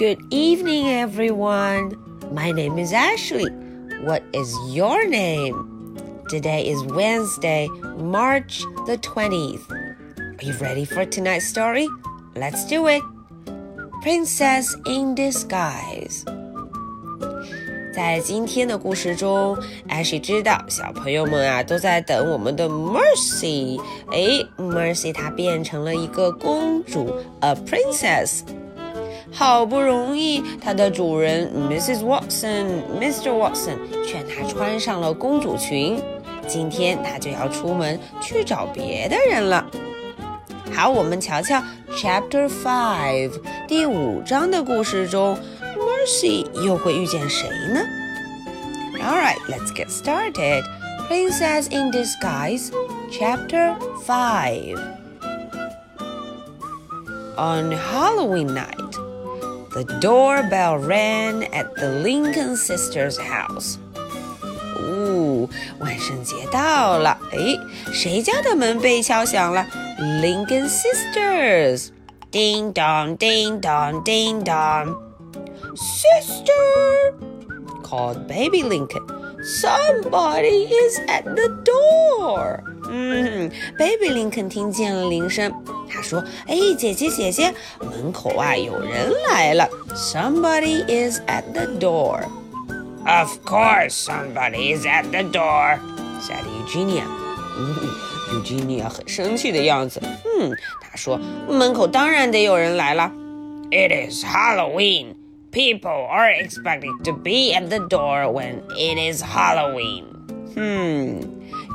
[0.00, 1.96] Good evening, everyone.
[2.32, 3.50] My name is Ashley.
[4.00, 5.98] What is your name?
[6.30, 7.68] Today is Wednesday,
[7.98, 9.70] March the 20th.
[9.70, 11.88] Are you ready for tonight's story?
[12.34, 13.02] Let's do it.
[14.02, 16.24] Princess in Disguise.
[17.92, 19.58] 在今天的故事中，
[19.88, 23.78] 艾希知道小朋友们啊都在等我们的 Mercy。
[24.10, 28.40] 哎，Mercy 她变成了一个公主，a princess。
[29.32, 32.00] 好不容易，她的主人 Mrs.
[32.04, 33.30] Watson、Mr.
[33.30, 36.00] Watson 劝她穿上了公主裙。
[36.46, 39.66] 今天她就要出门去找别的人了。
[40.72, 41.62] 好，我们瞧瞧
[41.92, 43.32] Chapter Five
[43.66, 45.36] 第五章的故事中。
[45.76, 47.80] Mercy 又会遇见谁呢？
[49.00, 50.62] Alright, let's get started.
[51.08, 52.70] Princess in Disguise,
[53.10, 54.78] Chapter 5.
[57.36, 58.79] On Halloween night,
[59.72, 63.78] the doorbell rang at the Lincoln sisters' house.
[64.78, 67.18] 哦，万圣节到了！
[67.32, 67.58] 哎，
[67.92, 69.66] 谁家的门被敲响了？
[69.98, 71.90] Lincoln sisters.
[72.30, 74.96] Ding dong, ding dong, ding dong.
[75.74, 77.14] Sister,
[77.82, 79.02] called baby Lincoln.
[79.42, 82.62] Somebody is at the door.
[82.90, 85.52] 嗯，Baby Lincoln 听见了铃声，
[85.88, 89.68] 他说：“哎，姐姐姐姐，门口啊有人来了。
[89.94, 92.20] Somebody is at the door.
[93.06, 95.78] Of course, somebody is at the door,"
[96.20, 97.04] said Eugenia.
[97.58, 97.74] 嗯，
[98.32, 100.00] Eugenia 很生气的样子。
[100.02, 103.10] 嗯，她说：“门口当然得有人来了。”
[103.70, 105.14] It is Halloween.
[105.50, 110.04] People are expected to be at the door when it is Halloween.
[110.54, 111.20] 嗯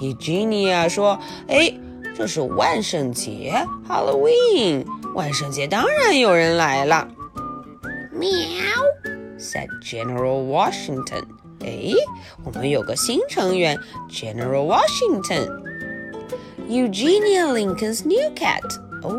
[0.00, 1.72] ，Eugenia 说：“哎，
[2.16, 4.84] 这是万圣节，Halloween。
[5.14, 7.08] 万圣节当然有人来了。”
[9.38, 11.24] said General Washington.
[11.60, 11.92] 哎，
[12.44, 13.78] 我们有个新成员，
[14.10, 15.62] General Washington.
[16.68, 18.62] Eugenia Lincoln's new cat.
[19.02, 19.14] 哦，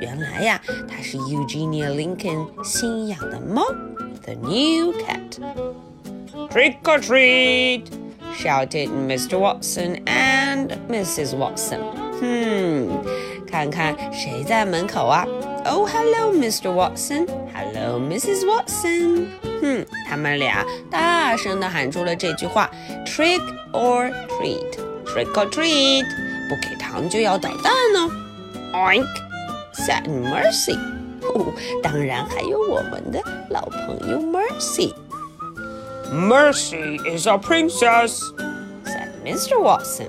[0.00, 3.64] 原来呀，它是 Eugenia Lincoln 新养的猫。
[4.24, 5.40] the new cat.
[6.50, 7.86] Trick or treat!
[8.36, 9.38] shouted Mr.
[9.38, 11.34] Watson and Mrs.
[11.36, 11.80] Watson.
[12.20, 12.88] Hmm,
[13.50, 15.26] 看看谁在门口啊？
[15.64, 16.70] Oh, hello, Mr.
[16.72, 17.26] Watson.
[17.54, 18.44] Hello, Mrs.
[18.44, 19.26] Watson.
[19.60, 22.70] 哼，他们俩大声地喊出了这句话：
[23.06, 23.40] Trick
[23.72, 24.72] or treat,
[25.04, 26.04] trick or treat，
[26.48, 28.10] 不给糖就要捣蛋哦。
[28.74, 29.06] Oink,
[29.74, 30.78] said Mercy.
[31.82, 34.92] 当然还有我们的老朋友 Mercy。
[36.12, 38.20] Mercy is a princess,"
[38.84, 39.58] said Mr.
[39.60, 40.08] Watson.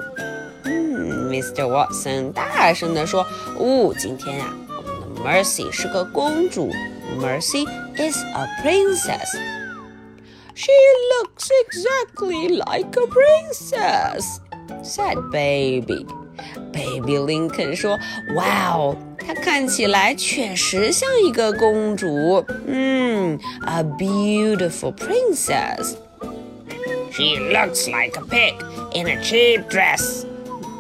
[0.64, 1.66] 嗯，Mr.
[1.68, 6.72] Watson 大声地说：“哦，今天呀、啊，我们的 Mercy 是个公主。
[7.20, 7.66] Mercy
[7.96, 9.38] is a princess."
[10.56, 10.72] She
[11.14, 14.40] looks exactly like a princess,"
[14.84, 16.06] said Baby.
[16.72, 17.98] Baby Lincoln 说：“
[18.36, 18.98] 哇哦！”
[19.28, 25.96] 她看起来确实像一个公主，嗯，a beautiful princess.
[27.12, 28.56] She looks like a pig
[28.94, 30.26] in a cheap dress.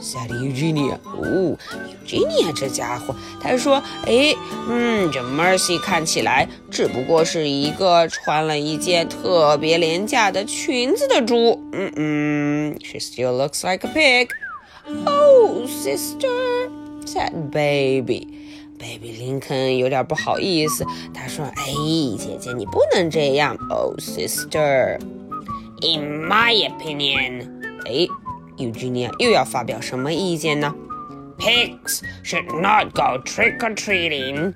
[0.04, 1.00] said Eugenia.
[1.06, 1.58] 哦，
[2.06, 4.36] Eugenia 这家伙，他说，哎，
[4.70, 11.64] 嗯，这 Mercy 看起来只不过是一个穿了一件特别廉价的裙子的猪。
[11.72, 14.30] 嗯嗯，She still looks like a pig.
[15.06, 16.70] Oh, sister
[17.08, 18.28] said Baby.
[18.80, 21.64] Baby Lincoln 有点不好意思，他说：“哎，
[22.18, 25.00] 姐姐，你不能这样。”Oh, sister.
[25.82, 27.48] In my opinion，
[27.86, 28.08] 哎，
[28.58, 30.74] Eugenia 又要发表什么意见呢？
[31.38, 34.54] Pigs should not go trick or treating.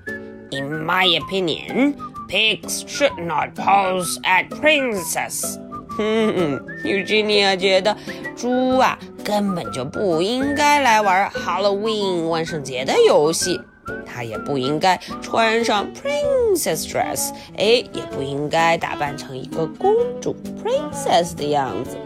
[0.52, 1.96] In my opinion,
[2.28, 5.58] pigs should not pose at princess.
[5.90, 7.96] 哼，Eugenia 觉得
[8.36, 13.60] 猪啊 根本就不应该来玩 Halloween 万圣节的游戏，
[14.06, 21.98] 它也不应该穿上 princess dress，哎，也不应该打扮成一个公主 princess 的样子。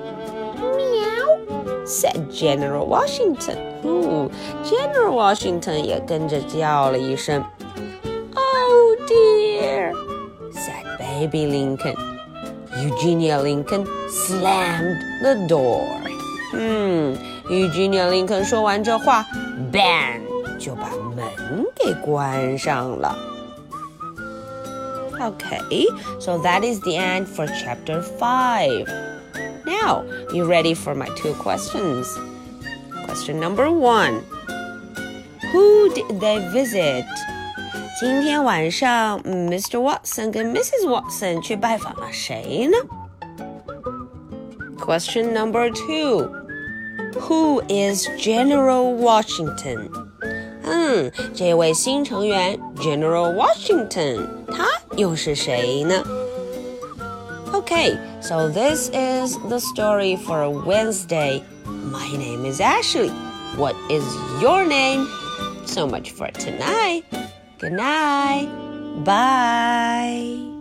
[0.58, 3.58] 喵，said General Washington。
[3.84, 4.30] 哦，
[4.64, 7.44] General Washington 也跟着叫了一声。
[8.36, 15.86] Oh dear，said Baby Lincoln。Eugenia Lincoln slammed the door.
[16.56, 17.18] 嗯，
[17.50, 19.26] Eugenia Lincoln 说完这话，
[19.72, 20.22] bang
[20.60, 23.18] 就把门给关上了。
[25.20, 25.86] Okay,
[26.20, 28.86] so that is the end for chapter 5.
[29.66, 30.04] Now,
[30.34, 32.08] you ready for my two questions?
[33.06, 34.22] Question number one
[35.54, 37.06] Who did they visit?
[38.00, 39.80] 今天晚上，Mr.
[39.80, 40.88] Watson 跟 Mrs.
[40.88, 42.78] Watson 去拜访了谁呢？
[44.80, 46.28] Question number two.
[47.28, 49.90] Who is General Washington?
[50.64, 54.66] 嗯，这位新成员 General Washington，他
[54.98, 56.04] 又是谁呢？
[57.54, 61.44] Okay, so this is the story for Wednesday.
[61.66, 63.12] My name is Ashley.
[63.58, 64.04] What is
[64.42, 65.08] your name?
[65.66, 67.04] So much for tonight.
[67.60, 68.48] Good night.
[69.04, 70.55] Bye.